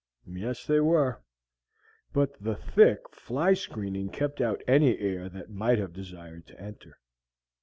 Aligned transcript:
Yes, 0.25 0.65
they 0.65 0.79
were; 0.79 1.21
but 2.11 2.33
the 2.41 2.55
thick 2.55 3.07
fly 3.11 3.53
screening 3.53 4.09
kept 4.09 4.41
out 4.41 4.63
any 4.67 4.97
air 4.97 5.29
that 5.29 5.51
might 5.51 5.77
have 5.77 5.93
desired 5.93 6.47
to 6.47 6.59
enter. 6.59 6.97